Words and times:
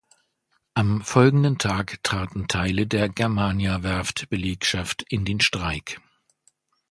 Am 0.73 1.03
folgenden 1.03 1.59
Tag 1.59 1.99
traten 2.03 2.47
Teile 2.47 2.87
der 2.87 3.07
Germaniawerft-Belegschaft 3.07 5.03
in 5.03 5.25
den 5.25 5.39
Streik. 5.41 6.01